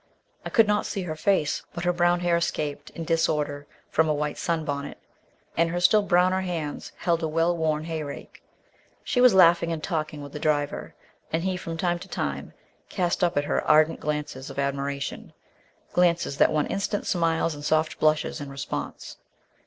I 0.43 0.49
could 0.49 0.65
not 0.67 0.87
see 0.87 1.03
her 1.03 1.15
face, 1.15 1.61
but 1.75 1.83
her 1.83 1.93
brown 1.93 2.21
hair 2.21 2.35
escaped 2.35 2.89
in 2.89 3.03
disorder 3.05 3.67
from 3.91 4.09
a 4.09 4.13
white 4.15 4.39
sun 4.39 4.65
bonnet, 4.65 4.97
and 5.55 5.69
her 5.69 5.79
still 5.79 6.01
browner 6.01 6.41
hands 6.41 6.91
held 6.97 7.21
a 7.21 7.27
well 7.27 7.55
worn 7.55 7.83
hay 7.83 8.01
rake. 8.01 8.41
She 9.03 9.21
was 9.21 9.35
laughing 9.35 9.71
and 9.71 9.83
talking 9.83 10.23
with 10.23 10.31
the 10.31 10.39
driver, 10.39 10.95
and 11.31 11.43
he, 11.43 11.55
from 11.55 11.77
time 11.77 11.99
to 11.99 12.07
time, 12.07 12.53
cast 12.89 13.23
up 13.23 13.37
at 13.37 13.43
her 13.43 13.61
ardent 13.61 13.99
glances 13.99 14.49
of 14.49 14.57
admiration 14.57 15.33
glances 15.93 16.37
that 16.39 16.51
won 16.51 16.65
instant 16.65 17.05
smiles 17.05 17.53
and 17.53 17.63
soft 17.63 17.99
blushes 17.99 18.41
in 18.41 18.49
response. 18.49 19.17